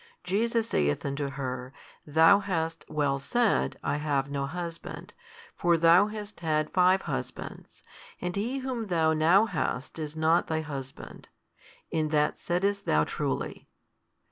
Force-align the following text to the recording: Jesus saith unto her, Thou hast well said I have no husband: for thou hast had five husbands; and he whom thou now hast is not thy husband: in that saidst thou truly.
Jesus 0.23 0.69
saith 0.69 1.05
unto 1.05 1.29
her, 1.29 1.73
Thou 2.07 2.39
hast 2.39 2.85
well 2.89 3.19
said 3.19 3.77
I 3.83 3.97
have 3.97 4.31
no 4.31 4.47
husband: 4.47 5.13
for 5.55 5.77
thou 5.77 6.07
hast 6.07 6.39
had 6.39 6.71
five 6.73 7.03
husbands; 7.03 7.83
and 8.19 8.35
he 8.35 8.57
whom 8.65 8.87
thou 8.87 9.13
now 9.13 9.45
hast 9.45 9.99
is 9.99 10.15
not 10.15 10.47
thy 10.47 10.61
husband: 10.61 11.29
in 11.91 12.09
that 12.09 12.39
saidst 12.39 12.85
thou 12.85 13.03
truly. 13.03 13.67